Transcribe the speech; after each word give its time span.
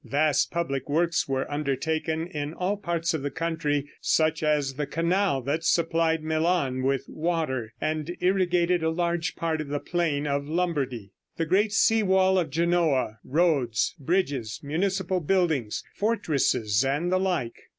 Vast 0.03 0.49
public 0.49 0.89
works 0.89 1.27
were 1.27 1.45
undertaken 1.51 2.25
in 2.25 2.55
all 2.55 2.75
parts 2.75 3.13
of 3.13 3.21
the 3.21 3.29
country, 3.29 3.87
such 4.01 4.41
as 4.41 4.73
the 4.73 4.87
canal 4.87 5.43
that 5.43 5.63
supplied 5.63 6.23
Milan 6.23 6.81
with 6.81 7.05
water, 7.07 7.71
and 7.79 8.17
irrigated 8.19 8.81
a 8.81 8.89
large 8.89 9.35
part 9.35 9.61
of 9.61 9.67
the 9.67 9.79
plain 9.79 10.25
of 10.25 10.47
Lombardy; 10.49 11.11
the 11.37 11.45
great 11.45 11.71
sea 11.71 12.01
wall 12.01 12.39
of 12.39 12.49
Genoa; 12.49 13.19
roads, 13.23 13.93
bridges, 13.99 14.59
municipal 14.63 15.19
buildings, 15.19 15.83
fortresses 15.93 16.83
and 16.83 17.11
the 17.11 17.19
like. 17.19 17.57